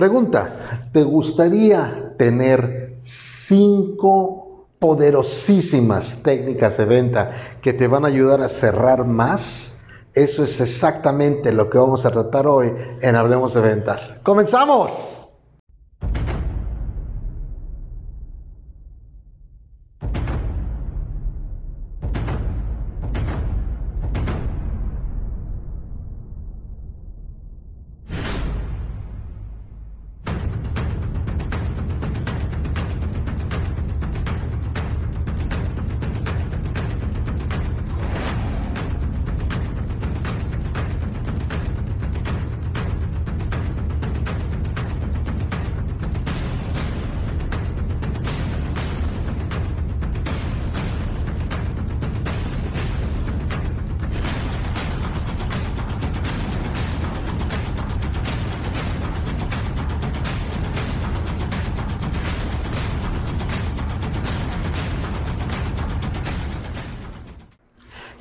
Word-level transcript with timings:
Pregunta, 0.00 0.88
¿te 0.94 1.02
gustaría 1.02 2.14
tener 2.16 2.96
cinco 3.02 4.68
poderosísimas 4.78 6.22
técnicas 6.22 6.78
de 6.78 6.86
venta 6.86 7.30
que 7.60 7.74
te 7.74 7.86
van 7.86 8.06
a 8.06 8.08
ayudar 8.08 8.40
a 8.40 8.48
cerrar 8.48 9.04
más? 9.04 9.82
Eso 10.14 10.42
es 10.42 10.58
exactamente 10.58 11.52
lo 11.52 11.68
que 11.68 11.76
vamos 11.76 12.06
a 12.06 12.10
tratar 12.10 12.46
hoy 12.46 12.72
en 13.02 13.14
Hablemos 13.14 13.52
de 13.52 13.60
Ventas. 13.60 14.16
¡Comenzamos! 14.22 15.19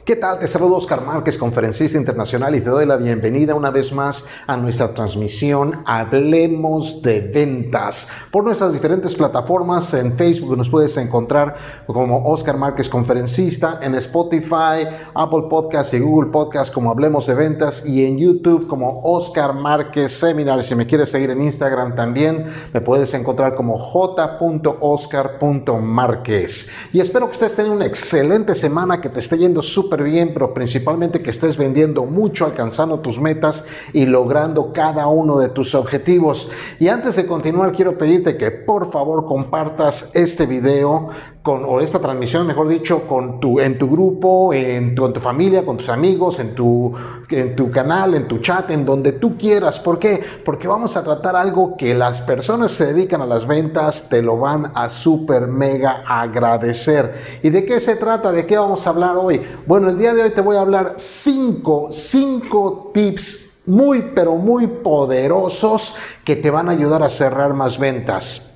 ¿Qué 0.10 0.16
tal? 0.16 0.40
Te 0.40 0.48
saludo 0.48 0.78
Oscar 0.78 1.06
Márquez, 1.06 1.38
conferencista 1.38 1.96
internacional 1.96 2.56
y 2.56 2.62
te 2.62 2.70
doy 2.72 2.88
la 2.88 2.98
bienvenida 2.98 3.54
una 3.54 3.70
vez 3.70 3.94
más 3.94 4.26
a 4.48 4.58
nuestra 4.58 4.92
transmisión 4.92 5.84
Hablemos 5.86 7.04
de 7.04 7.20
Ventas. 7.20 8.08
Por 8.32 8.44
nuestras 8.44 8.74
diferentes 8.74 9.16
plataformas 9.16 9.94
en 9.94 10.12
Facebook 10.14 10.58
nos 10.58 10.72
puedes 10.72 10.98
encontrar 10.98 11.56
como 11.86 12.26
Oscar 12.26 12.58
Márquez 12.58 12.90
Conferencista, 12.90 13.78
en 13.84 13.94
Spotify, 13.94 14.88
Apple 15.14 15.44
Podcast 15.48 15.94
y 15.94 16.00
Google 16.00 16.32
Podcast 16.32 16.74
como 16.74 16.90
Hablemos 16.90 17.28
de 17.28 17.36
Ventas 17.36 17.86
y 17.86 18.04
en 18.04 18.18
YouTube 18.18 18.66
como 18.66 19.02
Oscar 19.04 19.54
Márquez 19.54 20.14
Seminar. 20.14 20.64
Si 20.64 20.74
me 20.74 20.88
quieres 20.88 21.12
seguir 21.12 21.30
en 21.30 21.44
Instagram 21.44 21.94
también 21.94 22.46
me 22.74 22.82
puedes 22.82 23.14
encontrar 23.14 23.54
como 23.54 23.78
j.oscar.márquez. 23.78 26.70
Y 26.94 27.00
espero 27.00 27.28
que 27.28 27.34
estés 27.34 27.56
teniendo 27.56 27.76
una 27.76 27.86
excelente 27.86 28.56
semana, 28.56 29.00
que 29.00 29.10
te 29.10 29.20
esté 29.20 29.38
yendo 29.38 29.62
súper 29.62 29.99
bien, 30.04 30.32
pero 30.34 30.54
principalmente 30.54 31.22
que 31.22 31.30
estés 31.30 31.58
vendiendo 31.58 32.06
mucho, 32.06 32.46
alcanzando 32.46 33.00
tus 33.00 33.20
metas 33.20 33.66
y 33.94 34.06
logrando 34.06 34.74
cada 34.74 35.08
uno 35.08 35.38
de 35.40 35.50
tus 35.50 35.76
objetivos. 35.76 36.50
Y 36.80 36.88
antes 36.88 37.16
de 37.16 37.26
continuar, 37.26 37.72
quiero 37.72 37.98
pedirte 37.98 38.38
que 38.38 38.52
por 38.52 38.92
favor 38.92 39.26
compartas 39.26 40.12
este 40.14 40.46
video 40.46 41.10
con, 41.42 41.64
o 41.66 41.80
esta 41.80 42.00
transmisión, 42.00 42.46
mejor 42.46 42.68
dicho, 42.68 43.08
con 43.08 43.40
tu, 43.40 43.60
en 43.60 43.78
tu 43.78 43.90
grupo, 43.90 44.54
en 44.54 44.94
tu, 44.96 45.06
en 45.06 45.14
tu 45.14 45.20
familia, 45.20 45.66
con 45.66 45.78
tus 45.78 45.90
amigos, 45.90 46.40
en 46.40 46.54
tu, 46.54 46.94
en 47.30 47.56
tu 47.56 47.72
canal, 47.72 48.14
en 48.14 48.28
tu 48.28 48.40
chat, 48.40 48.70
en 48.72 48.86
donde 48.86 49.14
tú 49.14 49.38
quieras. 49.38 49.80
¿Por 49.80 50.00
qué? 50.00 50.22
Porque 50.44 50.68
vamos 50.68 50.98
a 50.98 51.04
tratar 51.04 51.36
algo 51.36 51.78
que 51.78 51.96
las 51.96 52.22
personas 52.22 52.72
que 52.72 52.78
se 52.78 52.94
dedican 52.94 53.22
a 53.22 53.26
las 53.26 53.48
ventas 53.48 54.08
te 54.10 54.22
lo 54.22 54.38
van 54.38 54.72
a 54.76 54.90
super 54.90 55.48
mega 55.48 56.04
agradecer. 56.08 57.40
¿Y 57.42 57.50
de 57.50 57.66
qué 57.66 57.80
se 57.80 57.96
trata? 57.96 58.32
¿De 58.32 58.46
qué 58.46 58.58
vamos 58.58 58.86
a 58.86 58.90
hablar 58.90 59.18
hoy? 59.18 59.42
Bueno, 59.66 59.89
el 59.90 59.98
día 59.98 60.14
de 60.14 60.24
hoy 60.24 60.32
te 60.32 60.42
voy 60.42 60.56
a 60.56 60.62
hablar 60.62 60.96
cinco, 60.98 61.90
cinco 61.92 62.92
tips 62.94 63.50
muy, 63.66 64.12
pero 64.16 64.36
muy 64.36 64.68
poderosos 64.68 65.96
que 66.24 66.36
te 66.36 66.50
van 66.50 66.70
a 66.70 66.72
ayudar 66.72 67.04
a 67.04 67.10
cerrar 67.10 67.54
más 67.54 67.78
ventas. 67.78 68.49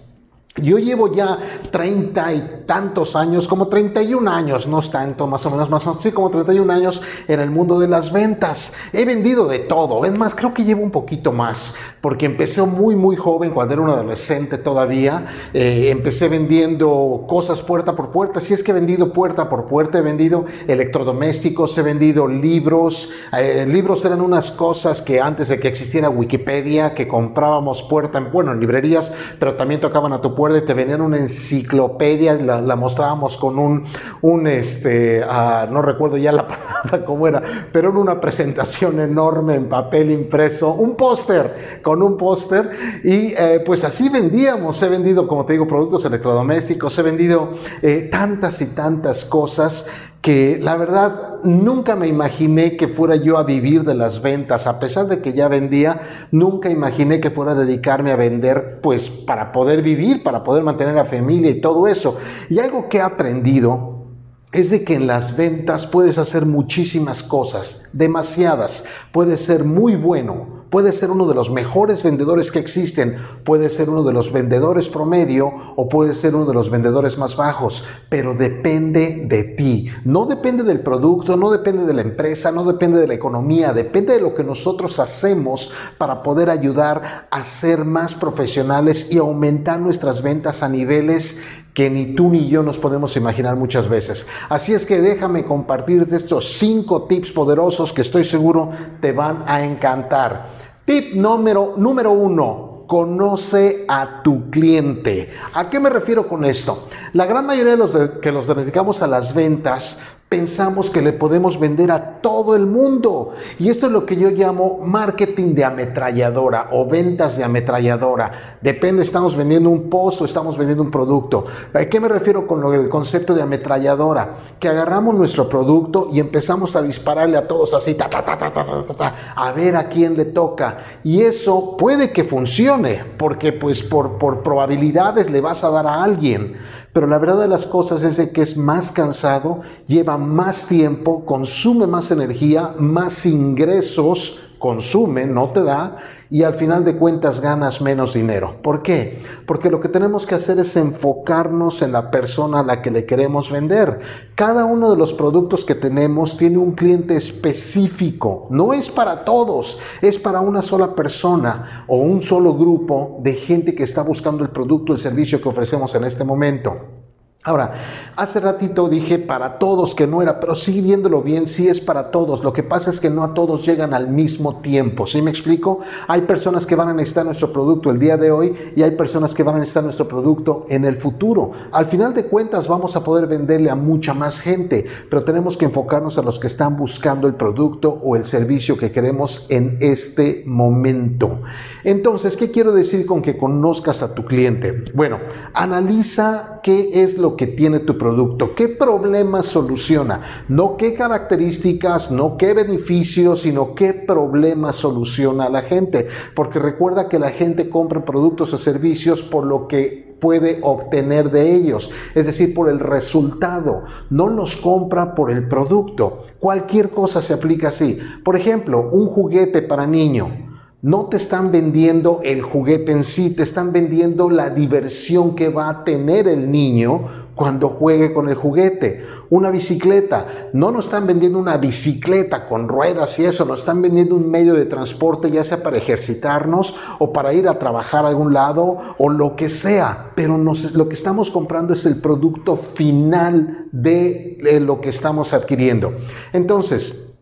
Yo 0.62 0.78
llevo 0.78 1.12
ya 1.12 1.40
treinta 1.72 2.32
y 2.32 2.62
tantos 2.68 3.16
años, 3.16 3.48
como 3.48 3.70
31 3.70 4.30
años, 4.30 4.68
no 4.68 4.80
es 4.80 4.92
tanto, 4.92 5.26
más 5.26 5.44
o 5.48 5.50
menos, 5.50 5.68
más 5.72 5.84
o 5.88 5.90
menos, 5.90 6.04
sí, 6.04 6.12
como 6.12 6.30
31 6.30 6.72
años 6.72 7.02
en 7.28 7.40
el 7.40 7.50
mundo 7.50 7.80
de 7.80 7.88
las 7.88 8.14
ventas. 8.14 8.72
He 8.94 9.04
vendido 9.04 9.48
de 9.48 9.58
todo, 9.58 10.06
es 10.06 10.16
más, 10.16 10.36
creo 10.36 10.54
que 10.54 10.64
llevo 10.64 10.84
un 10.84 10.92
poquito 10.92 11.32
más, 11.32 11.74
porque 12.02 12.28
empecé 12.28 12.62
muy, 12.62 12.96
muy 12.96 13.16
joven, 13.16 13.50
cuando 13.50 13.74
era 13.74 13.82
un 13.82 13.90
adolescente 13.90 14.60
todavía. 14.60 15.26
Eh, 15.56 15.90
empecé 15.90 16.28
vendiendo 16.28 17.26
cosas 17.28 17.64
puerta 17.64 17.96
por 17.96 18.12
puerta. 18.12 18.40
Si 18.40 18.54
es 18.54 18.64
que 18.64 18.70
he 18.70 18.76
vendido 18.76 19.12
puerta 19.12 19.50
por 19.50 19.66
puerta, 19.66 19.98
he 19.98 20.02
vendido 20.02 20.46
electrodomésticos, 20.68 21.76
he 21.80 21.82
vendido 21.82 22.28
libros. 22.28 23.10
Eh, 23.36 23.66
libros 23.68 24.06
eran 24.06 24.22
unas 24.22 24.52
cosas 24.52 25.02
que 25.02 25.20
antes 25.20 25.48
de 25.48 25.60
que 25.60 25.68
existiera 25.68 26.12
Wikipedia, 26.12 26.94
que 26.94 27.08
comprábamos 27.08 27.82
puerta 27.82 28.20
en, 28.20 28.32
bueno, 28.32 28.52
en 28.52 28.60
librerías, 28.60 29.12
pero 29.40 29.56
también 29.56 29.82
tocaban 29.82 30.14
a 30.14 30.22
tu 30.22 30.36
puerta 30.36 30.43
y 30.52 30.62
te 30.62 30.74
venían 30.74 31.02
una 31.02 31.18
enciclopedia, 31.18 32.34
la, 32.36 32.62
la 32.62 32.76
mostrábamos 32.76 33.38
con 33.38 33.58
un, 33.58 33.84
un 34.22 34.48
este, 34.48 35.24
ah, 35.24 35.68
no 35.72 35.82
recuerdo 35.82 36.18
ya 36.18 36.32
la 36.32 36.48
palabra 36.84 37.06
cómo 37.06 37.28
era, 37.28 37.42
pero 37.72 37.90
era 37.90 37.98
una 37.98 38.20
presentación 38.20 39.00
enorme 39.00 39.56
en 39.56 39.70
papel 39.70 40.12
impreso, 40.12 40.74
un 40.74 40.96
póster, 40.96 41.80
con 41.82 42.04
un 42.04 42.18
póster, 42.18 42.72
y 43.04 43.34
eh, 43.38 43.64
pues 43.66 43.84
así 43.84 44.10
vendíamos, 44.10 44.82
he 44.84 44.90
vendido, 44.90 45.28
como 45.28 45.46
te 45.46 45.54
digo, 45.54 45.68
productos 45.68 46.06
electrodomésticos, 46.06 46.98
he 47.00 47.02
vendido 47.02 47.52
eh, 47.82 48.10
tantas 48.12 48.62
y 48.62 48.68
tantas 48.68 49.26
cosas 49.26 49.86
que 50.24 50.58
la 50.58 50.78
verdad 50.78 51.42
nunca 51.44 51.98
me 51.98 52.08
imaginé 52.08 52.78
que 52.78 52.88
fuera 52.88 53.18
yo 53.18 53.38
a 53.38 53.44
vivir 53.44 53.84
de 53.84 53.94
las 53.94 54.22
ventas, 54.22 54.68
a 54.68 54.80
pesar 54.80 55.08
de 55.08 55.20
que 55.20 55.34
ya 55.34 55.50
vendía, 55.50 56.00
nunca 56.32 56.70
imaginé 56.70 57.20
que 57.20 57.30
fuera 57.30 57.52
a 57.52 57.56
dedicarme 57.56 58.10
a 58.10 58.16
vender 58.16 58.80
pues 58.82 59.10
para 59.10 59.52
poder 59.52 59.82
vivir, 59.82 60.24
para 60.24 60.46
poder 60.46 60.64
mantener 60.64 60.98
a 60.98 61.04
familia 61.04 61.52
y 61.52 61.60
todo 61.60 61.88
eso. 61.88 62.18
Y 62.50 62.60
algo 62.60 62.88
que 62.88 63.00
he 63.00 63.02
aprendido 63.02 64.06
es 64.54 64.70
de 64.70 64.86
que 64.86 64.94
en 64.96 65.08
las 65.08 65.36
ventas 65.36 65.88
puedes 65.88 66.18
hacer 66.18 66.46
muchísimas 66.46 67.22
cosas, 67.22 67.84
demasiadas, 67.92 68.86
puedes 69.12 69.42
ser 69.42 69.66
muy 69.66 69.98
bueno, 69.98 70.53
puede 70.74 70.92
ser 70.92 71.12
uno 71.12 71.28
de 71.28 71.36
los 71.36 71.52
mejores 71.52 72.02
vendedores 72.02 72.52
que 72.52 72.58
existen, 72.58 73.18
puede 73.44 73.70
ser 73.70 73.92
uno 73.92 74.02
de 74.02 74.12
los 74.12 74.32
vendedores 74.32 74.90
promedio 74.90 75.54
o 75.76 75.88
puede 75.88 76.16
ser 76.16 76.34
uno 76.34 76.48
de 76.48 76.56
los 76.56 76.72
vendedores 76.72 77.16
más 77.16 77.36
bajos, 77.36 77.84
pero 78.10 78.34
depende 78.34 79.24
de 79.28 79.44
ti. 79.44 79.92
No 80.04 80.26
depende 80.26 80.64
del 80.64 80.80
producto, 80.80 81.38
no 81.38 81.52
depende 81.52 81.86
de 81.86 81.94
la 81.94 82.02
empresa, 82.02 82.52
no 82.52 82.64
depende 82.64 83.00
de 83.00 83.06
la 83.06 83.14
economía, 83.14 83.72
depende 83.72 84.14
de 84.14 84.22
lo 84.22 84.34
que 84.34 84.44
nosotros 84.44 84.98
hacemos 84.98 85.72
para 86.00 86.24
poder 86.24 86.50
ayudar 86.50 87.28
a 87.30 87.44
ser 87.44 87.86
más 87.86 88.16
profesionales 88.16 89.10
y 89.12 89.20
aumentar 89.20 89.80
nuestras 89.80 90.24
ventas 90.24 90.64
a 90.64 90.70
niveles 90.70 91.40
que 91.74 91.90
ni 91.90 92.16
tú 92.16 92.30
ni 92.30 92.50
yo 92.50 92.64
nos 92.64 92.78
podemos 92.80 93.18
imaginar 93.18 93.56
muchas 93.56 93.88
veces. 93.88 94.28
Así 94.50 94.74
es 94.74 94.86
que 94.86 95.02
déjame 95.02 95.44
compartirte 95.44 96.16
estos 96.16 96.54
cinco 96.58 97.04
tips 97.04 97.32
poderosos 97.32 97.94
que 97.94 98.02
estoy 98.02 98.24
seguro 98.24 98.70
te 99.02 99.12
van 99.12 99.44
a 99.48 99.64
encantar. 99.66 100.63
Tip 100.86 101.16
número, 101.16 101.76
número 101.78 102.12
uno, 102.12 102.84
conoce 102.88 103.86
a 103.88 104.22
tu 104.22 104.50
cliente. 104.50 105.30
¿A 105.54 105.70
qué 105.70 105.80
me 105.80 105.90
refiero 105.90 106.28
con 106.28 106.44
esto? 106.44 106.90
La 107.14 107.26
gran 107.26 107.46
mayoría 107.46 107.72
de 107.72 107.78
los 107.78 107.98
que 108.22 108.34
nos 108.34 108.48
dedicamos 108.48 109.02
a 109.02 109.08
las 109.08 109.34
ventas 109.34 110.00
pensamos 110.34 110.90
que 110.90 111.04
le 111.04 111.14
podemos 111.14 111.60
vender 111.60 111.92
a 111.92 112.20
todo 112.20 112.56
el 112.56 112.66
mundo. 112.66 113.34
Y 113.60 113.70
esto 113.70 113.86
es 113.86 113.92
lo 113.92 114.04
que 114.04 114.16
yo 114.16 114.32
llamo 114.32 114.80
marketing 114.84 115.54
de 115.54 115.64
ametralladora 115.64 116.70
o 116.72 116.88
ventas 116.88 117.38
de 117.38 117.44
ametralladora. 117.44 118.58
Depende, 118.60 119.04
estamos 119.04 119.36
vendiendo 119.36 119.70
un 119.70 119.92
post 119.92 120.22
o 120.22 120.26
estamos 120.26 120.58
vendiendo 120.58 120.82
un 120.82 120.90
producto. 120.90 121.46
¿A 121.72 121.86
qué 121.86 122.00
me 122.00 122.10
refiero 122.10 122.48
con 122.48 122.74
el 122.74 122.90
concepto 122.90 123.36
de 123.36 123.44
ametralladora? 123.44 124.34
Que 124.60 124.70
agarramos 124.70 125.14
nuestro 125.14 125.48
producto 125.48 126.10
y 126.12 126.20
empezamos 126.20 126.76
a 126.76 126.82
dispararle 126.82 127.38
a 127.38 127.48
todos 127.48 127.76
así, 127.76 127.94
ta, 127.94 128.10
ta, 128.10 128.24
ta, 128.24 129.16
a 129.36 129.52
ver 129.52 129.76
a 129.76 129.88
quién 129.88 130.18
le 130.18 130.26
toca. 130.26 130.78
Y 131.04 131.22
eso 131.22 131.78
puede 131.78 132.12
que 132.12 132.24
funcione, 132.24 133.06
porque 133.20 133.54
pues 133.54 133.84
por, 133.84 134.18
por 134.18 134.42
probabilidades 134.42 135.30
le 135.30 135.42
vas 135.42 135.64
a 135.64 135.70
dar 135.70 135.86
a 135.86 136.04
alguien. 136.04 136.58
Pero 136.94 137.08
la 137.08 137.18
verdad 137.18 137.42
de 137.42 137.48
las 137.48 137.66
cosas 137.66 138.04
es 138.04 138.30
que 138.30 138.44
es 138.44 138.56
más 138.56 138.92
cansado, 138.92 139.62
lleva 139.88 140.18
más 140.18 140.68
tiempo, 140.68 141.26
consume 141.26 141.88
más 141.88 142.12
energía, 142.12 142.76
más 142.78 143.26
ingresos 143.26 144.40
consume, 144.64 145.26
no 145.26 145.50
te 145.50 145.62
da 145.62 145.98
y 146.30 146.44
al 146.44 146.54
final 146.54 146.86
de 146.86 146.96
cuentas 146.96 147.42
ganas 147.42 147.82
menos 147.82 148.14
dinero. 148.14 148.62
¿Por 148.64 148.82
qué? 148.82 149.22
Porque 149.46 149.70
lo 149.70 149.82
que 149.82 149.90
tenemos 149.90 150.26
que 150.26 150.36
hacer 150.36 150.58
es 150.58 150.78
enfocarnos 150.78 151.82
en 151.82 151.92
la 151.92 152.10
persona 152.10 152.62
a 152.62 152.64
la 152.64 152.82
que 152.82 152.90
le 152.90 153.06
queremos 153.06 153.52
vender. 153.52 154.00
Cada 154.36 154.64
uno 154.64 154.90
de 154.90 154.96
los 154.96 155.12
productos 155.12 155.66
que 155.66 155.76
tenemos 155.76 156.38
tiene 156.38 156.60
un 156.60 156.76
cliente 156.76 157.18
específico. 157.18 158.48
No 158.52 158.72
es 158.72 158.90
para 158.90 159.26
todos, 159.26 159.82
es 160.02 160.18
para 160.18 160.40
una 160.40 160.62
sola 160.62 160.96
persona 160.96 161.84
o 161.90 161.98
un 161.98 162.22
solo 162.22 162.56
grupo 162.56 163.20
de 163.22 163.34
gente 163.34 163.76
que 163.76 163.84
está 163.84 164.02
buscando 164.02 164.46
el 164.46 164.52
producto 164.52 164.94
el 164.94 165.00
servicio 165.00 165.42
que 165.42 165.50
ofrecemos 165.50 165.94
en 165.96 166.06
este 166.06 166.24
momento. 166.24 167.03
Ahora, 167.46 167.74
hace 168.16 168.40
ratito 168.40 168.88
dije 168.88 169.20
para 169.20 169.60
todos 169.60 169.96
que 169.96 170.08
no 170.08 170.22
era, 170.22 170.40
pero 170.40 170.56
sí 170.56 170.80
viéndolo 170.80 171.22
bien, 171.22 171.46
sí 171.46 171.68
es 171.68 171.82
para 171.82 172.10
todos. 172.10 172.42
Lo 172.42 172.54
que 172.54 172.64
pasa 172.64 172.90
es 172.90 173.02
que 173.02 173.10
no 173.10 173.22
a 173.22 173.34
todos 173.34 173.66
llegan 173.66 173.94
al 173.94 174.08
mismo 174.08 174.62
tiempo. 174.62 175.06
¿Sí 175.06 175.22
me 175.22 175.30
explico? 175.30 175.80
Hay 176.08 176.22
personas 176.22 176.66
que 176.66 176.78
van 176.78 176.88
a 176.88 176.94
necesitar 176.94 177.26
nuestro 177.26 177.52
producto 177.52 177.92
el 177.92 178.00
día 178.00 178.16
de 178.16 178.32
hoy 178.32 178.56
y 178.78 178.82
hay 178.82 178.92
personas 178.92 179.36
que 179.36 179.44
van 179.44 179.56
a 179.56 179.60
necesitar 179.60 179.84
nuestro 179.84 180.08
producto 180.08 180.64
en 180.70 180.86
el 180.86 180.96
futuro. 180.96 181.52
Al 181.74 181.86
final 181.86 182.14
de 182.14 182.28
cuentas 182.28 182.70
vamos 182.70 182.96
a 182.96 183.04
poder 183.04 183.28
venderle 183.28 183.70
a 183.70 183.76
mucha 183.76 184.14
más 184.14 184.40
gente, 184.40 184.86
pero 185.10 185.26
tenemos 185.26 185.58
que 185.58 185.66
enfocarnos 185.66 186.18
a 186.18 186.22
los 186.22 186.40
que 186.40 186.48
están 186.48 186.78
buscando 186.78 187.28
el 187.28 187.36
producto 187.36 188.00
o 188.02 188.16
el 188.16 188.24
servicio 188.24 188.78
que 188.78 188.94
queremos 188.94 189.48
en 189.50 189.78
este 189.82 190.44
momento. 190.46 191.42
Entonces, 191.84 192.38
¿qué 192.38 192.52
quiero 192.52 192.72
decir 192.72 193.06
con 193.06 193.22
que 193.22 193.38
conozcas 193.38 194.02
a 194.02 194.16
tu 194.16 194.24
cliente? 194.24 194.86
Bueno, 194.94 195.20
analiza 195.54 196.62
qué 196.64 197.04
es 197.04 197.18
lo 197.18 197.33
que 197.36 197.48
tiene 197.48 197.80
tu 197.80 197.98
producto, 197.98 198.56
qué 198.56 198.68
problemas 198.68 199.46
soluciona, 199.46 200.22
no 200.48 200.78
qué 200.78 200.94
características, 200.94 202.12
no 202.12 202.38
qué 202.38 202.54
beneficios, 202.54 203.42
sino 203.42 203.76
qué 203.76 203.94
problemas 203.94 204.76
soluciona 204.76 205.46
a 205.46 205.50
la 205.50 205.62
gente. 205.62 206.08
Porque 206.36 206.60
recuerda 206.60 207.10
que 207.10 207.20
la 207.20 207.30
gente 207.30 207.70
compra 207.70 208.06
productos 208.06 208.54
o 208.54 208.58
servicios 208.58 209.24
por 209.24 209.46
lo 209.46 209.68
que 209.68 210.14
puede 210.20 210.60
obtener 210.62 211.32
de 211.32 211.54
ellos, 211.54 211.92
es 212.16 212.26
decir, 212.26 212.54
por 212.54 212.70
el 212.70 212.80
resultado, 212.80 213.84
no 214.10 214.30
los 214.30 214.56
compra 214.56 215.16
por 215.16 215.30
el 215.30 215.50
producto. 215.50 216.22
Cualquier 216.40 216.92
cosa 216.92 217.22
se 217.22 217.34
aplica 217.34 217.68
así. 217.68 218.00
Por 218.24 218.38
ejemplo, 218.38 218.90
un 218.90 219.08
juguete 219.08 219.62
para 219.62 219.86
niño 219.86 220.53
no 220.84 221.06
te 221.06 221.16
están 221.16 221.54
vendiendo 221.54 222.20
el 222.26 222.42
juguete 222.42 222.92
en 222.92 223.06
sí, 223.06 223.30
te 223.30 223.44
están 223.44 223.72
vendiendo 223.72 224.30
la 224.30 224.50
diversión 224.50 225.34
que 225.34 225.48
va 225.48 225.70
a 225.70 225.84
tener 225.86 226.28
el 226.28 226.52
niño 226.52 227.08
cuando 227.36 227.70
juegue 227.70 228.14
con 228.14 228.28
el 228.28 228.36
juguete. 228.36 229.02
Una 229.30 229.50
bicicleta, 229.50 230.50
no 230.52 230.72
nos 230.72 230.86
están 230.86 231.08
vendiendo 231.08 231.40
una 231.40 231.56
bicicleta 231.56 232.50
con 232.50 232.68
ruedas 232.68 233.18
y 233.18 233.24
eso, 233.24 233.46
nos 233.46 233.60
están 233.60 233.82
vendiendo 233.82 234.14
un 234.14 234.30
medio 234.30 234.56
de 234.56 234.66
transporte, 234.66 235.32
ya 235.32 235.46
sea 235.46 235.64
para 235.64 235.78
ejercitarnos 235.78 236.76
o 237.00 237.14
para 237.14 237.34
ir 237.34 237.48
a 237.48 237.60
trabajar 237.60 238.04
a 238.04 238.10
algún 238.10 238.34
lado 238.34 238.80
o 238.98 239.08
lo 239.10 239.38
que 239.38 239.48
sea, 239.48 240.12
pero 240.16 240.38
lo 240.38 240.90
que 240.90 240.96
estamos 240.96 241.32
comprando 241.32 241.72
es 241.72 241.86
el 241.86 242.02
producto 242.02 242.58
final 242.58 243.68
de 243.72 244.60
lo 244.62 244.82
que 244.82 244.90
estamos 244.90 245.34
adquiriendo. 245.34 245.94
Entonces, 246.34 247.13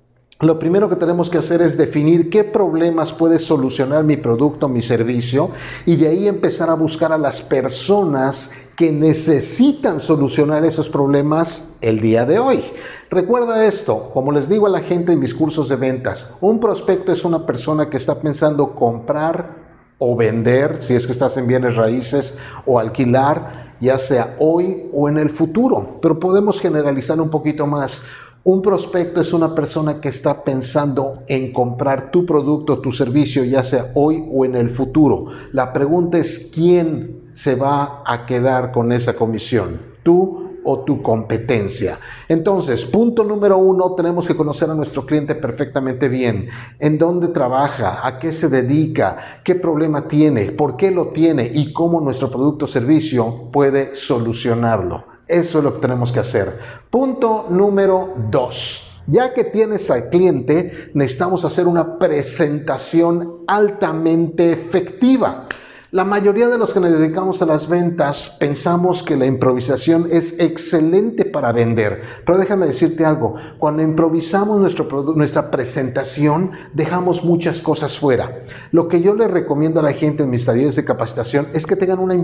lo 0.41 0.57
primero 0.57 0.89
que 0.89 0.95
tenemos 0.95 1.29
que 1.29 1.37
hacer 1.37 1.61
es 1.61 1.77
definir 1.77 2.29
qué 2.29 2.43
problemas 2.43 3.13
puede 3.13 3.37
solucionar 3.37 4.03
mi 4.03 4.17
producto, 4.17 4.67
mi 4.67 4.81
servicio, 4.81 5.51
y 5.85 5.95
de 5.95 6.07
ahí 6.07 6.27
empezar 6.27 6.69
a 6.69 6.73
buscar 6.73 7.11
a 7.11 7.17
las 7.17 7.41
personas 7.41 8.51
que 8.75 8.91
necesitan 8.91 9.99
solucionar 9.99 10.65
esos 10.65 10.89
problemas 10.89 11.75
el 11.81 12.01
día 12.01 12.25
de 12.25 12.39
hoy. 12.39 12.63
Recuerda 13.11 13.65
esto, 13.65 14.09
como 14.13 14.31
les 14.31 14.49
digo 14.49 14.65
a 14.65 14.71
la 14.71 14.79
gente 14.79 15.13
en 15.13 15.19
mis 15.19 15.35
cursos 15.35 15.69
de 15.69 15.75
ventas, 15.75 16.35
un 16.41 16.59
prospecto 16.59 17.11
es 17.11 17.23
una 17.23 17.45
persona 17.45 17.89
que 17.89 17.97
está 17.97 18.19
pensando 18.19 18.73
comprar 18.73 19.61
o 19.99 20.15
vender, 20.15 20.81
si 20.81 20.95
es 20.95 21.05
que 21.05 21.11
estás 21.11 21.37
en 21.37 21.45
bienes 21.45 21.75
raíces, 21.75 22.33
o 22.65 22.79
alquilar, 22.79 23.75
ya 23.79 23.99
sea 23.99 24.35
hoy 24.39 24.89
o 24.91 25.07
en 25.07 25.19
el 25.19 25.29
futuro. 25.29 25.99
Pero 26.01 26.19
podemos 26.19 26.59
generalizar 26.59 27.21
un 27.21 27.29
poquito 27.29 27.67
más. 27.67 28.03
Un 28.43 28.63
prospecto 28.63 29.21
es 29.21 29.33
una 29.33 29.53
persona 29.53 30.01
que 30.01 30.09
está 30.09 30.43
pensando 30.43 31.21
en 31.27 31.53
comprar 31.53 32.09
tu 32.09 32.25
producto, 32.25 32.79
tu 32.79 32.91
servicio, 32.91 33.43
ya 33.43 33.61
sea 33.61 33.91
hoy 33.93 34.25
o 34.33 34.45
en 34.45 34.55
el 34.55 34.71
futuro. 34.71 35.27
La 35.51 35.71
pregunta 35.71 36.17
es 36.17 36.49
quién 36.51 37.29
se 37.33 37.53
va 37.53 38.01
a 38.03 38.25
quedar 38.25 38.71
con 38.71 38.91
esa 38.91 39.13
comisión, 39.15 39.79
tú 40.01 40.57
o 40.63 40.79
tu 40.79 41.03
competencia. 41.03 41.99
Entonces, 42.27 42.83
punto 42.83 43.23
número 43.23 43.59
uno, 43.59 43.93
tenemos 43.93 44.27
que 44.27 44.35
conocer 44.35 44.71
a 44.71 44.75
nuestro 44.75 45.05
cliente 45.05 45.35
perfectamente 45.35 46.09
bien, 46.09 46.49
en 46.79 46.97
dónde 46.97 47.27
trabaja, 47.27 48.05
a 48.05 48.17
qué 48.17 48.31
se 48.31 48.49
dedica, 48.49 49.17
qué 49.43 49.53
problema 49.53 50.07
tiene, 50.07 50.51
por 50.51 50.77
qué 50.77 50.89
lo 50.89 51.09
tiene 51.09 51.51
y 51.53 51.71
cómo 51.71 52.01
nuestro 52.01 52.31
producto 52.31 52.65
o 52.65 52.67
servicio 52.67 53.51
puede 53.51 53.93
solucionarlo. 53.93 55.10
Eso 55.27 55.57
es 55.57 55.63
lo 55.63 55.73
que 55.75 55.79
tenemos 55.79 56.11
que 56.11 56.19
hacer. 56.19 56.59
Punto 56.89 57.47
número 57.49 58.13
dos. 58.29 58.87
Ya 59.07 59.33
que 59.33 59.43
tienes 59.43 59.89
al 59.89 60.09
cliente, 60.09 60.91
necesitamos 60.93 61.43
hacer 61.43 61.67
una 61.67 61.97
presentación 61.97 63.43
altamente 63.47 64.51
efectiva. 64.51 65.47
La 65.93 66.05
mayoría 66.05 66.47
de 66.47 66.57
los 66.57 66.73
que 66.73 66.79
nos 66.79 66.97
dedicamos 66.97 67.41
a 67.41 67.45
las 67.45 67.67
ventas 67.67 68.37
pensamos 68.39 69.03
que 69.03 69.17
la 69.17 69.25
improvisación 69.25 70.07
es 70.09 70.39
excelente 70.39 71.25
para 71.25 71.51
vender, 71.51 72.01
pero 72.25 72.37
déjame 72.37 72.65
decirte 72.65 73.03
algo, 73.03 73.35
cuando 73.59 73.83
improvisamos 73.83 74.57
nuestro 74.57 74.87
nuestra 75.17 75.51
presentación 75.51 76.51
dejamos 76.73 77.25
muchas 77.25 77.59
cosas 77.59 77.99
fuera. 77.99 78.41
Lo 78.71 78.87
que 78.87 79.01
yo 79.01 79.15
le 79.15 79.27
recomiendo 79.27 79.81
a 79.81 79.83
la 79.83 79.91
gente 79.91 80.23
en 80.23 80.29
mis 80.29 80.45
talleres 80.45 80.77
de 80.77 80.85
capacitación 80.85 81.49
es 81.53 81.67
que 81.67 81.75
tengan 81.75 81.99
una, 81.99 82.15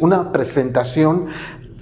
una 0.00 0.32
presentación 0.32 1.26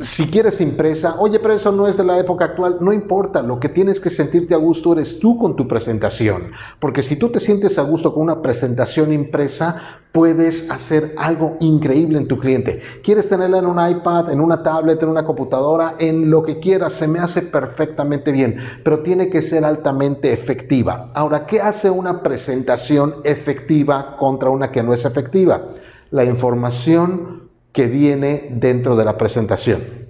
si 0.02 0.26
quieres 0.26 0.61
impresa, 0.61 1.17
oye, 1.19 1.38
pero 1.38 1.55
eso 1.55 1.73
no 1.73 1.87
es 1.87 1.97
de 1.97 2.05
la 2.05 2.19
época 2.19 2.47
actual, 2.47 2.79
no 2.81 2.93
importa, 2.93 3.43
lo 3.43 3.61
que 3.61 3.69
tienes 3.69 4.00
que 4.00 4.11
sentirte 4.11 4.55
a 4.55 4.58
gusto 4.58 4.93
eres 4.93 5.19
tú 5.19 5.38
con 5.38 5.56
tu 5.56 5.69
presentación, 5.69 6.52
porque 6.79 7.02
si 7.02 7.17
tú 7.17 7.29
te 7.29 7.41
sientes 7.41 7.79
a 7.79 7.82
gusto 7.82 8.12
con 8.14 8.23
una 8.23 8.43
presentación 8.43 9.12
impresa, 9.12 9.81
puedes 10.12 10.70
hacer 10.70 11.14
algo 11.19 11.56
increíble 11.61 12.19
en 12.19 12.29
tu 12.29 12.38
cliente. 12.38 12.81
Quieres 13.02 13.29
tenerla 13.29 13.58
en 13.58 13.67
un 13.67 13.79
iPad, 13.88 14.31
en 14.31 14.41
una 14.41 14.62
tablet, 14.62 15.02
en 15.02 15.08
una 15.08 15.25
computadora, 15.25 15.94
en 15.99 16.31
lo 16.31 16.43
que 16.43 16.58
quieras, 16.58 16.94
se 16.94 17.06
me 17.06 17.19
hace 17.19 17.43
perfectamente 17.43 18.32
bien, 18.32 18.56
pero 18.82 19.00
tiene 19.00 19.29
que 19.29 19.43
ser 19.43 19.64
altamente 19.64 20.32
efectiva. 20.32 21.08
Ahora, 21.14 21.47
¿qué 21.47 21.61
hace 21.61 21.91
una 21.91 22.23
presentación 22.23 23.17
efectiva 23.25 24.17
contra 24.17 24.50
una 24.50 24.70
que 24.70 24.82
no 24.82 24.93
es 24.93 25.05
efectiva? 25.05 25.69
La 26.11 26.25
información 26.25 27.50
que 27.72 27.87
viene 27.87 28.49
dentro 28.50 28.96
de 28.96 29.05
la 29.05 29.17
presentación. 29.19 30.00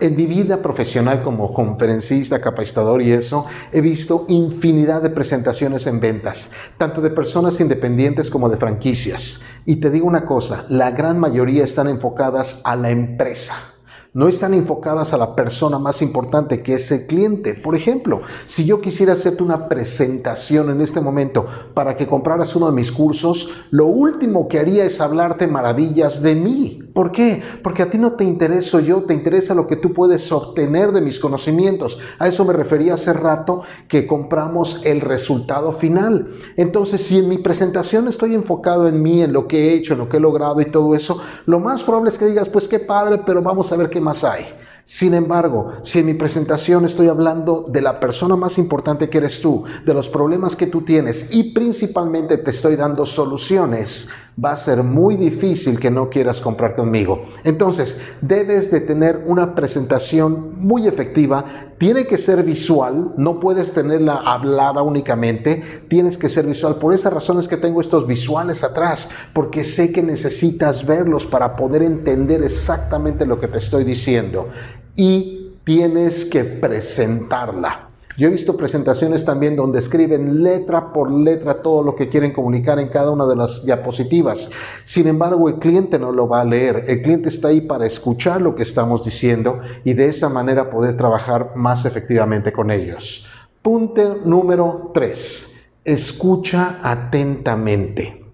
En 0.00 0.16
mi 0.16 0.26
vida 0.26 0.60
profesional 0.60 1.22
como 1.22 1.54
conferencista, 1.54 2.40
capacitador 2.40 3.02
y 3.02 3.12
eso, 3.12 3.46
he 3.72 3.80
visto 3.80 4.24
infinidad 4.28 5.00
de 5.02 5.10
presentaciones 5.10 5.86
en 5.86 6.00
ventas, 6.00 6.50
tanto 6.76 7.00
de 7.00 7.10
personas 7.10 7.60
independientes 7.60 8.30
como 8.30 8.48
de 8.48 8.56
franquicias. 8.56 9.42
Y 9.64 9.76
te 9.76 9.90
digo 9.90 10.06
una 10.06 10.26
cosa, 10.26 10.66
la 10.68 10.90
gran 10.90 11.18
mayoría 11.20 11.64
están 11.64 11.88
enfocadas 11.88 12.60
a 12.64 12.74
la 12.76 12.90
empresa 12.90 13.71
no 14.14 14.28
están 14.28 14.52
enfocadas 14.52 15.14
a 15.14 15.16
la 15.16 15.34
persona 15.34 15.78
más 15.78 16.02
importante 16.02 16.62
que 16.62 16.74
es 16.74 16.90
el 16.92 17.06
cliente. 17.06 17.54
Por 17.54 17.74
ejemplo, 17.74 18.20
si 18.46 18.66
yo 18.66 18.80
quisiera 18.80 19.14
hacerte 19.14 19.42
una 19.42 19.68
presentación 19.68 20.70
en 20.70 20.80
este 20.82 21.00
momento 21.00 21.46
para 21.72 21.96
que 21.96 22.06
compraras 22.06 22.54
uno 22.54 22.66
de 22.66 22.72
mis 22.72 22.92
cursos, 22.92 23.50
lo 23.70 23.86
último 23.86 24.48
que 24.48 24.58
haría 24.58 24.84
es 24.84 25.00
hablarte 25.00 25.46
maravillas 25.46 26.22
de 26.22 26.34
mí. 26.34 26.78
¿Por 26.92 27.10
qué? 27.10 27.42
Porque 27.62 27.82
a 27.82 27.88
ti 27.88 27.96
no 27.96 28.12
te 28.12 28.24
intereso 28.24 28.78
yo, 28.80 29.04
te 29.04 29.14
interesa 29.14 29.54
lo 29.54 29.66
que 29.66 29.76
tú 29.76 29.94
puedes 29.94 30.30
obtener 30.30 30.92
de 30.92 31.00
mis 31.00 31.18
conocimientos. 31.18 31.98
A 32.18 32.28
eso 32.28 32.44
me 32.44 32.52
refería 32.52 32.94
hace 32.94 33.14
rato 33.14 33.62
que 33.88 34.06
compramos 34.06 34.82
el 34.84 35.00
resultado 35.00 35.72
final. 35.72 36.28
Entonces, 36.58 37.02
si 37.02 37.18
en 37.18 37.30
mi 37.30 37.38
presentación 37.38 38.08
estoy 38.08 38.34
enfocado 38.34 38.88
en 38.88 39.00
mí, 39.00 39.22
en 39.22 39.32
lo 39.32 39.48
que 39.48 39.70
he 39.70 39.74
hecho, 39.74 39.94
en 39.94 40.00
lo 40.00 40.08
que 40.10 40.18
he 40.18 40.20
logrado 40.20 40.60
y 40.60 40.66
todo 40.66 40.94
eso, 40.94 41.18
lo 41.46 41.60
más 41.60 41.82
probable 41.82 42.10
es 42.10 42.18
que 42.18 42.26
digas, 42.26 42.50
pues 42.50 42.68
qué 42.68 42.78
padre, 42.78 43.22
pero 43.24 43.40
vamos 43.40 43.72
a 43.72 43.76
ver 43.76 43.88
qué 43.88 44.01
más 44.02 44.24
hay. 44.24 44.44
Sin 44.84 45.14
embargo, 45.14 45.74
si 45.82 46.00
en 46.00 46.06
mi 46.06 46.14
presentación 46.14 46.84
estoy 46.84 47.06
hablando 47.06 47.64
de 47.68 47.80
la 47.80 48.00
persona 48.00 48.34
más 48.34 48.58
importante 48.58 49.08
que 49.08 49.18
eres 49.18 49.40
tú, 49.40 49.64
de 49.86 49.94
los 49.94 50.08
problemas 50.08 50.56
que 50.56 50.66
tú 50.66 50.82
tienes 50.82 51.34
y 51.34 51.52
principalmente 51.52 52.36
te 52.36 52.50
estoy 52.50 52.74
dando 52.74 53.06
soluciones, 53.06 54.08
va 54.42 54.52
a 54.52 54.56
ser 54.56 54.82
muy 54.82 55.16
difícil 55.16 55.78
que 55.78 55.90
no 55.90 56.08
quieras 56.08 56.40
comprar 56.40 56.74
conmigo. 56.74 57.24
Entonces, 57.44 57.98
debes 58.20 58.70
de 58.70 58.80
tener 58.80 59.24
una 59.26 59.54
presentación 59.54 60.54
muy 60.58 60.86
efectiva, 60.86 61.44
tiene 61.78 62.06
que 62.06 62.18
ser 62.18 62.42
visual, 62.42 63.12
no 63.16 63.40
puedes 63.40 63.72
tenerla 63.72 64.16
hablada 64.16 64.82
únicamente, 64.82 65.62
tienes 65.88 66.16
que 66.16 66.28
ser 66.28 66.46
visual. 66.46 66.76
Por 66.76 66.94
esa 66.94 67.10
razón 67.10 67.38
es 67.38 67.48
que 67.48 67.56
tengo 67.56 67.80
estos 67.80 68.06
visuales 68.06 68.64
atrás, 68.64 69.10
porque 69.32 69.64
sé 69.64 69.92
que 69.92 70.02
necesitas 70.02 70.86
verlos 70.86 71.26
para 71.26 71.54
poder 71.54 71.82
entender 71.82 72.42
exactamente 72.42 73.26
lo 73.26 73.40
que 73.40 73.48
te 73.48 73.58
estoy 73.58 73.84
diciendo. 73.84 74.48
Y 74.96 75.52
tienes 75.64 76.24
que 76.24 76.44
presentarla. 76.44 77.91
Yo 78.16 78.28
he 78.28 78.30
visto 78.30 78.56
presentaciones 78.56 79.24
también 79.24 79.56
donde 79.56 79.78
escriben 79.78 80.42
letra 80.42 80.92
por 80.92 81.10
letra 81.10 81.62
todo 81.62 81.82
lo 81.82 81.96
que 81.96 82.08
quieren 82.08 82.32
comunicar 82.32 82.78
en 82.78 82.88
cada 82.88 83.10
una 83.10 83.26
de 83.26 83.36
las 83.36 83.64
diapositivas. 83.64 84.50
Sin 84.84 85.06
embargo, 85.06 85.48
el 85.48 85.58
cliente 85.58 85.98
no 85.98 86.12
lo 86.12 86.28
va 86.28 86.42
a 86.42 86.44
leer. 86.44 86.84
El 86.88 87.00
cliente 87.00 87.30
está 87.30 87.48
ahí 87.48 87.62
para 87.62 87.86
escuchar 87.86 88.42
lo 88.42 88.54
que 88.54 88.64
estamos 88.64 89.04
diciendo 89.04 89.60
y 89.84 89.94
de 89.94 90.08
esa 90.08 90.28
manera 90.28 90.68
poder 90.68 90.96
trabajar 90.96 91.52
más 91.56 91.86
efectivamente 91.86 92.52
con 92.52 92.70
ellos. 92.70 93.26
Punto 93.62 94.20
número 94.24 94.90
3. 94.92 95.54
Escucha 95.84 96.80
atentamente. 96.82 98.24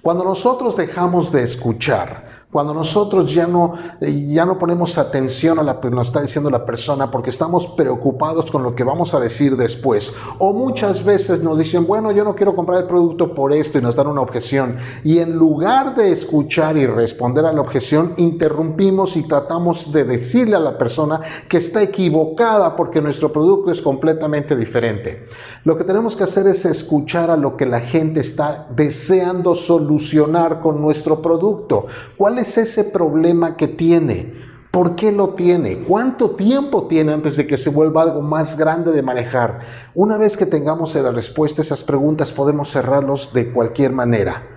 Cuando 0.00 0.22
nosotros 0.22 0.76
dejamos 0.76 1.32
de 1.32 1.42
escuchar, 1.42 2.45
cuando 2.56 2.72
nosotros 2.72 3.34
ya 3.34 3.46
no, 3.46 3.74
eh, 4.00 4.28
ya 4.28 4.46
no 4.46 4.56
ponemos 4.56 4.96
atención 4.96 5.58
a 5.58 5.62
lo 5.62 5.78
que 5.78 5.90
nos 5.90 6.06
está 6.06 6.22
diciendo 6.22 6.48
la 6.48 6.64
persona 6.64 7.10
porque 7.10 7.28
estamos 7.28 7.66
preocupados 7.66 8.50
con 8.50 8.62
lo 8.62 8.74
que 8.74 8.82
vamos 8.82 9.12
a 9.12 9.20
decir 9.20 9.58
después. 9.58 10.14
O 10.38 10.54
muchas 10.54 11.04
veces 11.04 11.42
nos 11.42 11.58
dicen, 11.58 11.86
bueno, 11.86 12.12
yo 12.12 12.24
no 12.24 12.34
quiero 12.34 12.56
comprar 12.56 12.80
el 12.80 12.86
producto 12.86 13.34
por 13.34 13.52
esto 13.52 13.76
y 13.76 13.82
nos 13.82 13.94
dan 13.94 14.06
una 14.06 14.22
objeción. 14.22 14.76
Y 15.04 15.18
en 15.18 15.36
lugar 15.36 15.96
de 15.96 16.10
escuchar 16.10 16.78
y 16.78 16.86
responder 16.86 17.44
a 17.44 17.52
la 17.52 17.60
objeción, 17.60 18.14
interrumpimos 18.16 19.18
y 19.18 19.24
tratamos 19.24 19.92
de 19.92 20.04
decirle 20.04 20.56
a 20.56 20.60
la 20.60 20.78
persona 20.78 21.20
que 21.50 21.58
está 21.58 21.82
equivocada 21.82 22.74
porque 22.74 23.02
nuestro 23.02 23.30
producto 23.30 23.70
es 23.70 23.82
completamente 23.82 24.56
diferente. 24.56 25.26
Lo 25.64 25.76
que 25.76 25.84
tenemos 25.84 26.16
que 26.16 26.24
hacer 26.24 26.46
es 26.46 26.64
escuchar 26.64 27.30
a 27.30 27.36
lo 27.36 27.54
que 27.54 27.66
la 27.66 27.80
gente 27.80 28.20
está 28.20 28.66
deseando 28.74 29.54
solucionar 29.54 30.62
con 30.62 30.80
nuestro 30.80 31.20
producto. 31.20 31.86
¿Cuál 32.16 32.36
¿Cuál 32.36 32.44
es 32.46 32.58
ese 32.58 32.84
problema 32.84 33.56
que 33.56 33.66
tiene? 33.66 34.32
¿Por 34.70 34.94
qué 34.94 35.10
lo 35.10 35.30
tiene? 35.30 35.78
¿Cuánto 35.78 36.30
tiempo 36.30 36.86
tiene 36.86 37.12
antes 37.12 37.36
de 37.36 37.46
que 37.46 37.56
se 37.56 37.70
vuelva 37.70 38.02
algo 38.02 38.20
más 38.20 38.56
grande 38.56 38.92
de 38.92 39.02
manejar? 39.02 39.60
Una 39.94 40.18
vez 40.18 40.36
que 40.36 40.46
tengamos 40.46 40.94
la 40.94 41.12
respuesta 41.12 41.62
a 41.62 41.64
esas 41.64 41.82
preguntas, 41.82 42.30
podemos 42.30 42.70
cerrarlos 42.70 43.32
de 43.32 43.52
cualquier 43.52 43.92
manera. 43.92 44.56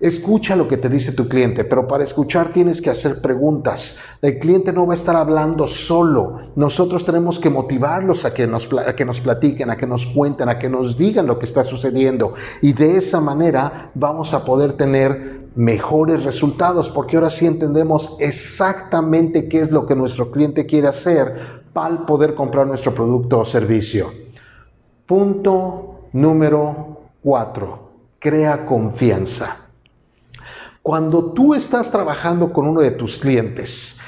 Escucha 0.00 0.54
lo 0.54 0.68
que 0.68 0.76
te 0.76 0.88
dice 0.88 1.12
tu 1.12 1.28
cliente, 1.28 1.64
pero 1.64 1.88
para 1.88 2.04
escuchar 2.04 2.52
tienes 2.52 2.82
que 2.82 2.90
hacer 2.90 3.20
preguntas. 3.22 3.98
El 4.22 4.38
cliente 4.38 4.72
no 4.72 4.86
va 4.86 4.92
a 4.92 4.96
estar 4.96 5.16
hablando 5.16 5.66
solo. 5.66 6.52
Nosotros 6.56 7.04
tenemos 7.04 7.40
que 7.40 7.48
motivarlos 7.48 8.24
a 8.24 8.34
que 8.34 8.46
nos, 8.46 8.68
a 8.72 8.94
que 8.94 9.04
nos 9.04 9.20
platiquen, 9.20 9.70
a 9.70 9.76
que 9.76 9.86
nos 9.86 10.06
cuenten, 10.06 10.48
a 10.48 10.58
que 10.58 10.68
nos 10.68 10.98
digan 10.98 11.26
lo 11.26 11.38
que 11.38 11.46
está 11.46 11.64
sucediendo. 11.64 12.34
Y 12.60 12.72
de 12.72 12.98
esa 12.98 13.20
manera 13.20 13.90
vamos 13.94 14.34
a 14.34 14.44
poder 14.44 14.74
tener 14.74 15.33
mejores 15.54 16.24
resultados, 16.24 16.90
porque 16.90 17.16
ahora 17.16 17.30
sí 17.30 17.46
entendemos 17.46 18.16
exactamente 18.18 19.48
qué 19.48 19.60
es 19.60 19.70
lo 19.70 19.86
que 19.86 19.94
nuestro 19.94 20.30
cliente 20.30 20.66
quiere 20.66 20.88
hacer 20.88 21.62
para 21.72 22.04
poder 22.06 22.34
comprar 22.34 22.66
nuestro 22.66 22.94
producto 22.94 23.40
o 23.40 23.44
servicio. 23.44 24.12
Punto 25.06 26.08
número 26.12 26.98
cuatro, 27.22 27.90
crea 28.18 28.66
confianza. 28.66 29.58
Cuando 30.82 31.32
tú 31.32 31.54
estás 31.54 31.90
trabajando 31.90 32.52
con 32.52 32.66
uno 32.66 32.80
de 32.80 32.90
tus 32.90 33.18
clientes, 33.18 33.98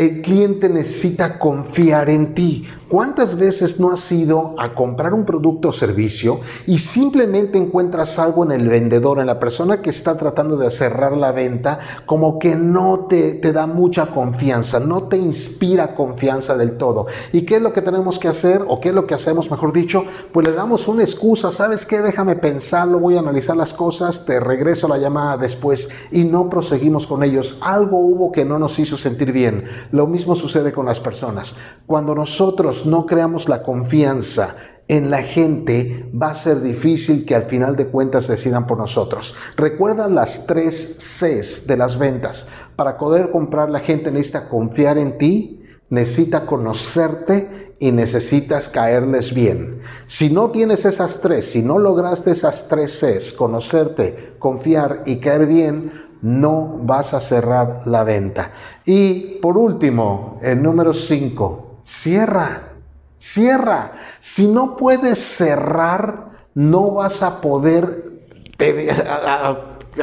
el 0.00 0.22
cliente 0.22 0.70
necesita 0.70 1.38
confiar 1.38 2.08
en 2.08 2.32
ti. 2.32 2.66
¿Cuántas 2.88 3.36
veces 3.36 3.78
no 3.78 3.92
has 3.92 4.10
ido 4.10 4.56
a 4.58 4.74
comprar 4.74 5.14
un 5.14 5.24
producto 5.24 5.68
o 5.68 5.72
servicio 5.72 6.40
y 6.66 6.78
simplemente 6.78 7.56
encuentras 7.56 8.18
algo 8.18 8.42
en 8.42 8.50
el 8.50 8.66
vendedor, 8.66 9.20
en 9.20 9.26
la 9.26 9.38
persona 9.38 9.80
que 9.80 9.90
está 9.90 10.16
tratando 10.16 10.56
de 10.56 10.70
cerrar 10.70 11.16
la 11.16 11.30
venta, 11.30 11.78
como 12.04 12.40
que 12.40 12.56
no 12.56 13.06
te, 13.08 13.38
da 13.52 13.68
mucha 13.68 14.06
confianza, 14.06 14.80
no 14.80 15.04
te 15.04 15.18
inspira 15.18 15.94
confianza 15.94 16.56
del 16.56 16.78
todo? 16.78 17.06
¿Y 17.32 17.42
qué 17.42 17.56
es 17.56 17.62
lo 17.62 17.72
que 17.72 17.82
tenemos 17.82 18.18
que 18.18 18.26
hacer 18.26 18.64
o 18.66 18.80
qué 18.80 18.88
es 18.88 18.94
lo 18.94 19.06
que 19.06 19.14
hacemos, 19.14 19.52
mejor 19.52 19.72
dicho? 19.72 20.02
Pues 20.32 20.48
le 20.48 20.54
damos 20.54 20.88
una 20.88 21.02
excusa, 21.02 21.52
¿sabes 21.52 21.86
qué? 21.86 22.00
Déjame 22.00 22.34
pensarlo, 22.34 22.98
voy 22.98 23.16
a 23.16 23.20
analizar 23.20 23.56
las 23.56 23.72
cosas, 23.72 24.24
te 24.24 24.40
regreso 24.40 24.88
la 24.88 24.98
llamada 24.98 25.36
después 25.36 25.90
y 26.10 26.24
no 26.24 26.50
proseguimos 26.50 27.06
con 27.06 27.22
ellos. 27.22 27.56
Algo 27.60 27.98
hubo 27.98 28.32
que 28.32 28.44
no 28.44 28.58
nos 28.58 28.80
hizo 28.80 28.96
sentir 28.96 29.30
bien. 29.30 29.62
Lo 29.92 30.06
mismo 30.06 30.36
sucede 30.36 30.72
con 30.72 30.86
las 30.86 31.00
personas. 31.00 31.56
Cuando 31.86 32.14
nosotros 32.14 32.86
no 32.86 33.06
creamos 33.06 33.48
la 33.48 33.62
confianza 33.62 34.56
en 34.88 35.10
la 35.10 35.22
gente, 35.22 36.10
va 36.20 36.30
a 36.30 36.34
ser 36.34 36.60
difícil 36.60 37.24
que 37.24 37.36
al 37.36 37.44
final 37.44 37.76
de 37.76 37.86
cuentas 37.86 38.26
decidan 38.26 38.66
por 38.66 38.78
nosotros. 38.78 39.36
Recuerda 39.56 40.08
las 40.08 40.46
tres 40.46 40.96
Cs 40.98 41.66
de 41.66 41.76
las 41.76 41.96
ventas. 41.96 42.48
Para 42.74 42.98
poder 42.98 43.30
comprar 43.30 43.70
la 43.70 43.80
gente 43.80 44.10
necesita 44.10 44.48
confiar 44.48 44.98
en 44.98 45.16
ti, 45.16 45.62
necesita 45.90 46.46
conocerte 46.46 47.74
y 47.78 47.92
necesitas 47.92 48.68
caerles 48.68 49.32
bien. 49.32 49.80
Si 50.06 50.28
no 50.28 50.50
tienes 50.50 50.84
esas 50.84 51.20
tres, 51.20 51.52
si 51.52 51.62
no 51.62 51.78
lograste 51.78 52.32
esas 52.32 52.68
tres 52.68 52.98
Cs, 53.00 53.32
conocerte, 53.32 54.34
confiar 54.38 55.02
y 55.06 55.16
caer 55.16 55.46
bien, 55.46 56.09
no 56.22 56.78
vas 56.82 57.14
a 57.14 57.20
cerrar 57.20 57.82
la 57.86 58.04
venta. 58.04 58.52
Y 58.84 59.38
por 59.40 59.56
último, 59.56 60.38
el 60.42 60.62
número 60.62 60.92
cinco, 60.92 61.78
cierra. 61.82 62.68
Cierra. 63.16 63.92
Si 64.18 64.46
no 64.46 64.76
puedes 64.76 65.18
cerrar, 65.18 66.30
no 66.54 66.92
vas 66.92 67.22
a 67.22 67.40
poder 67.40 68.10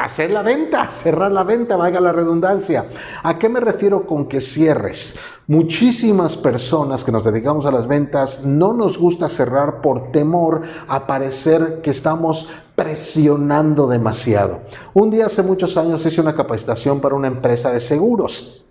hacer 0.02 0.32
la 0.32 0.42
venta, 0.42 0.90
cerrar 0.90 1.32
la 1.32 1.44
venta, 1.44 1.78
valga 1.78 2.00
la 2.00 2.12
redundancia. 2.12 2.86
¿A 3.24 3.38
qué 3.38 3.50
me 3.50 3.60
refiero 3.60 4.06
con 4.06 4.28
que 4.28 4.42
cierres? 4.42 5.16
Muchísimas 5.48 6.36
personas 6.36 7.04
que 7.04 7.12
nos 7.12 7.24
dedicamos 7.24 7.66
a 7.66 7.72
las 7.72 7.88
ventas 7.88 8.44
no 8.44 8.74
nos 8.74 8.98
gusta 8.98 9.30
cerrar 9.30 9.82
por 9.82 10.12
temor 10.12 10.64
a 10.88 11.08
parecer 11.08 11.82
que 11.82 11.92
estamos 11.92 12.50
presionando 12.76 13.88
demasiado. 13.88 14.60
Un 14.94 15.10
día 15.10 15.28
hace 15.28 15.42
muchos 15.42 15.78
años 15.78 16.06
hice 16.06 16.22
una 16.22 16.36
capacitación 16.36 17.00
para 17.00 17.16
una 17.16 17.28
empresa 17.28 17.72
de 17.72 17.80
seguros. 17.80 18.64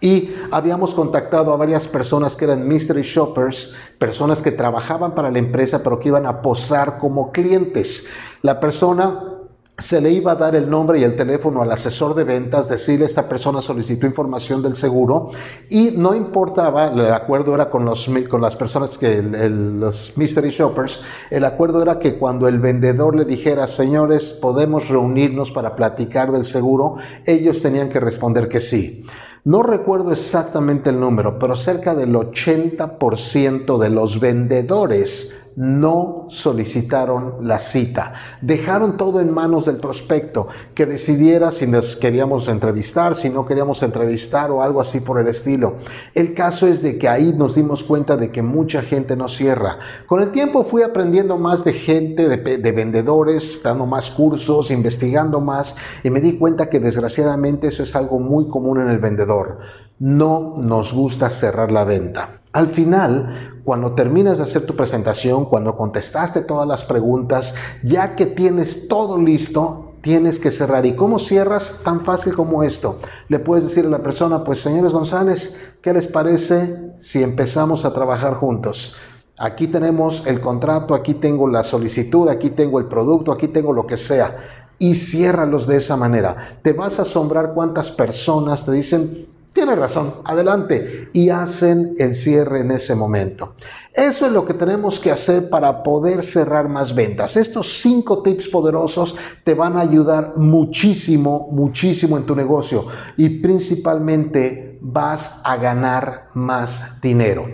Y 0.00 0.32
habíamos 0.52 0.94
contactado 0.94 1.52
a 1.52 1.56
varias 1.56 1.88
personas 1.88 2.36
que 2.36 2.44
eran 2.44 2.68
mystery 2.68 3.02
shoppers, 3.02 3.74
personas 3.98 4.42
que 4.42 4.52
trabajaban 4.52 5.12
para 5.12 5.28
la 5.28 5.40
empresa 5.40 5.82
pero 5.82 5.98
que 5.98 6.08
iban 6.08 6.24
a 6.24 6.40
posar 6.40 6.98
como 6.98 7.32
clientes. 7.32 8.06
La 8.42 8.60
persona 8.60 9.37
se 9.78 10.00
le 10.00 10.10
iba 10.10 10.32
a 10.32 10.34
dar 10.34 10.56
el 10.56 10.68
nombre 10.68 10.98
y 10.98 11.04
el 11.04 11.14
teléfono 11.14 11.62
al 11.62 11.70
asesor 11.70 12.16
de 12.16 12.24
ventas, 12.24 12.68
decirle 12.68 13.06
esta 13.06 13.28
persona 13.28 13.60
solicitó 13.60 14.06
información 14.06 14.60
del 14.60 14.74
seguro 14.74 15.30
y 15.68 15.92
no 15.92 16.16
importaba, 16.16 16.88
el 16.88 17.12
acuerdo 17.12 17.54
era 17.54 17.70
con, 17.70 17.84
los, 17.84 18.10
con 18.28 18.40
las 18.40 18.56
personas 18.56 18.98
que 18.98 19.22
los 19.22 20.12
mystery 20.16 20.50
shoppers, 20.50 21.00
el 21.30 21.44
acuerdo 21.44 21.80
era 21.80 22.00
que 22.00 22.18
cuando 22.18 22.48
el 22.48 22.58
vendedor 22.58 23.14
le 23.14 23.24
dijera, 23.24 23.68
señores, 23.68 24.32
podemos 24.32 24.88
reunirnos 24.88 25.52
para 25.52 25.76
platicar 25.76 26.32
del 26.32 26.44
seguro, 26.44 26.96
ellos 27.24 27.62
tenían 27.62 27.88
que 27.88 28.00
responder 28.00 28.48
que 28.48 28.58
sí. 28.58 29.04
No 29.44 29.62
recuerdo 29.62 30.10
exactamente 30.10 30.90
el 30.90 30.98
número, 30.98 31.38
pero 31.38 31.54
cerca 31.54 31.94
del 31.94 32.12
80% 32.14 33.78
de 33.78 33.88
los 33.90 34.18
vendedores 34.18 35.47
no 35.58 36.26
solicitaron 36.28 37.38
la 37.40 37.58
cita. 37.58 38.12
Dejaron 38.40 38.96
todo 38.96 39.20
en 39.20 39.34
manos 39.34 39.64
del 39.66 39.78
prospecto, 39.78 40.46
que 40.72 40.86
decidiera 40.86 41.50
si 41.50 41.66
nos 41.66 41.96
queríamos 41.96 42.46
entrevistar, 42.46 43.16
si 43.16 43.28
no 43.28 43.44
queríamos 43.44 43.82
entrevistar 43.82 44.52
o 44.52 44.62
algo 44.62 44.80
así 44.80 45.00
por 45.00 45.18
el 45.18 45.26
estilo. 45.26 45.78
El 46.14 46.32
caso 46.32 46.68
es 46.68 46.80
de 46.80 46.96
que 46.96 47.08
ahí 47.08 47.32
nos 47.36 47.56
dimos 47.56 47.82
cuenta 47.82 48.16
de 48.16 48.30
que 48.30 48.40
mucha 48.40 48.82
gente 48.82 49.16
no 49.16 49.26
cierra. 49.26 49.80
Con 50.06 50.22
el 50.22 50.30
tiempo 50.30 50.62
fui 50.62 50.82
aprendiendo 50.82 51.36
más 51.38 51.64
de 51.64 51.72
gente, 51.72 52.28
de, 52.28 52.58
de 52.58 52.72
vendedores, 52.72 53.60
dando 53.60 53.84
más 53.84 54.12
cursos, 54.12 54.70
investigando 54.70 55.40
más 55.40 55.74
y 56.04 56.10
me 56.10 56.20
di 56.20 56.38
cuenta 56.38 56.70
que 56.70 56.78
desgraciadamente 56.78 57.66
eso 57.66 57.82
es 57.82 57.96
algo 57.96 58.20
muy 58.20 58.46
común 58.46 58.80
en 58.80 58.90
el 58.90 58.98
vendedor. 59.00 59.58
No 59.98 60.54
nos 60.56 60.94
gusta 60.94 61.28
cerrar 61.30 61.72
la 61.72 61.82
venta. 61.82 62.37
Al 62.52 62.68
final, 62.68 63.60
cuando 63.64 63.92
terminas 63.92 64.38
de 64.38 64.44
hacer 64.44 64.64
tu 64.64 64.74
presentación, 64.74 65.44
cuando 65.44 65.76
contestaste 65.76 66.40
todas 66.40 66.66
las 66.66 66.84
preguntas, 66.84 67.54
ya 67.82 68.14
que 68.14 68.26
tienes 68.26 68.88
todo 68.88 69.18
listo, 69.18 69.92
tienes 70.00 70.38
que 70.38 70.50
cerrar. 70.50 70.86
¿Y 70.86 70.94
cómo 70.94 71.18
cierras? 71.18 71.80
Tan 71.84 72.00
fácil 72.04 72.34
como 72.34 72.62
esto. 72.62 72.98
Le 73.28 73.38
puedes 73.38 73.64
decir 73.64 73.84
a 73.84 73.90
la 73.90 74.02
persona, 74.02 74.44
pues 74.44 74.60
señores 74.60 74.92
González, 74.92 75.56
¿qué 75.82 75.92
les 75.92 76.06
parece 76.06 76.94
si 76.98 77.22
empezamos 77.22 77.84
a 77.84 77.92
trabajar 77.92 78.34
juntos? 78.34 78.96
Aquí 79.36 79.68
tenemos 79.68 80.26
el 80.26 80.40
contrato, 80.40 80.94
aquí 80.94 81.14
tengo 81.14 81.46
la 81.46 81.62
solicitud, 81.62 82.28
aquí 82.28 82.50
tengo 82.50 82.78
el 82.78 82.86
producto, 82.86 83.30
aquí 83.30 83.48
tengo 83.48 83.72
lo 83.72 83.86
que 83.86 83.96
sea. 83.96 84.36
Y 84.78 84.94
ciérralos 84.94 85.66
de 85.66 85.76
esa 85.76 85.96
manera. 85.96 86.58
Te 86.62 86.72
vas 86.72 86.98
a 86.98 87.02
asombrar 87.02 87.52
cuántas 87.52 87.90
personas 87.90 88.64
te 88.64 88.72
dicen, 88.72 89.26
tiene 89.52 89.74
razón, 89.74 90.14
adelante. 90.24 91.08
Y 91.12 91.30
hacen 91.30 91.94
el 91.98 92.14
cierre 92.14 92.60
en 92.60 92.70
ese 92.70 92.94
momento. 92.94 93.54
Eso 93.92 94.26
es 94.26 94.32
lo 94.32 94.44
que 94.44 94.54
tenemos 94.54 95.00
que 95.00 95.10
hacer 95.10 95.50
para 95.50 95.82
poder 95.82 96.22
cerrar 96.22 96.68
más 96.68 96.94
ventas. 96.94 97.36
Estos 97.36 97.80
cinco 97.80 98.22
tips 98.22 98.48
poderosos 98.48 99.16
te 99.44 99.54
van 99.54 99.76
a 99.76 99.80
ayudar 99.80 100.34
muchísimo, 100.36 101.48
muchísimo 101.50 102.16
en 102.16 102.26
tu 102.26 102.36
negocio. 102.36 102.86
Y 103.16 103.40
principalmente 103.40 104.78
vas 104.80 105.40
a 105.44 105.56
ganar 105.56 106.28
más 106.34 107.00
dinero. 107.00 107.46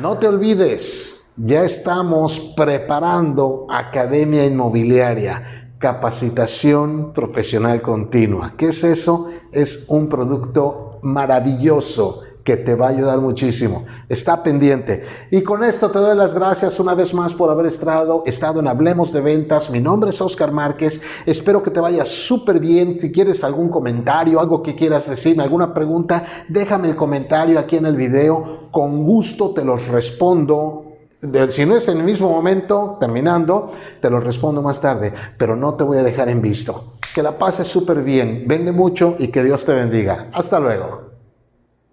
No 0.00 0.18
te 0.18 0.28
olvides 0.28 1.20
ya 1.42 1.64
estamos 1.64 2.38
preparando 2.54 3.66
Academia 3.70 4.44
Inmobiliaria, 4.44 5.72
capacitación 5.78 7.14
profesional 7.14 7.80
continua. 7.80 8.52
¿Qué 8.58 8.68
es 8.68 8.84
eso? 8.84 9.30
Es 9.50 9.86
un 9.88 10.10
producto 10.10 10.89
maravilloso 11.02 12.22
que 12.44 12.56
te 12.56 12.74
va 12.74 12.86
a 12.86 12.90
ayudar 12.90 13.20
muchísimo. 13.20 13.84
Está 14.08 14.42
pendiente. 14.42 15.02
Y 15.30 15.42
con 15.42 15.62
esto 15.62 15.90
te 15.90 15.98
doy 15.98 16.16
las 16.16 16.34
gracias 16.34 16.80
una 16.80 16.94
vez 16.94 17.12
más 17.14 17.34
por 17.34 17.50
haber 17.50 17.66
estado, 17.66 18.22
estado 18.26 18.60
en 18.60 18.68
Hablemos 18.68 19.12
de 19.12 19.20
Ventas. 19.20 19.70
Mi 19.70 19.80
nombre 19.80 20.10
es 20.10 20.20
Oscar 20.20 20.50
Márquez. 20.50 21.00
Espero 21.26 21.62
que 21.62 21.70
te 21.70 21.80
vaya 21.80 22.04
súper 22.04 22.58
bien. 22.58 22.98
Si 23.00 23.12
quieres 23.12 23.44
algún 23.44 23.68
comentario, 23.68 24.40
algo 24.40 24.62
que 24.62 24.74
quieras 24.74 25.08
decirme, 25.08 25.42
alguna 25.42 25.74
pregunta, 25.74 26.24
déjame 26.48 26.88
el 26.88 26.96
comentario 26.96 27.58
aquí 27.58 27.76
en 27.76 27.86
el 27.86 27.96
video. 27.96 28.68
Con 28.70 29.04
gusto 29.04 29.50
te 29.50 29.64
los 29.64 29.86
respondo 29.88 30.79
si 31.50 31.66
no 31.66 31.76
es 31.76 31.88
en 31.88 31.98
el 31.98 32.04
mismo 32.04 32.30
momento, 32.30 32.96
terminando, 32.98 33.72
te 34.00 34.08
lo 34.08 34.20
respondo 34.20 34.62
más 34.62 34.80
tarde, 34.80 35.12
pero 35.36 35.54
no 35.54 35.74
te 35.74 35.84
voy 35.84 35.98
a 35.98 36.02
dejar 36.02 36.28
en 36.28 36.40
visto. 36.40 36.94
Que 37.14 37.22
la 37.22 37.36
pases 37.36 37.68
súper 37.68 38.02
bien, 38.02 38.44
vende 38.46 38.72
mucho 38.72 39.16
y 39.18 39.28
que 39.28 39.44
Dios 39.44 39.64
te 39.64 39.74
bendiga. 39.74 40.28
Hasta 40.32 40.58
luego. 40.58 41.09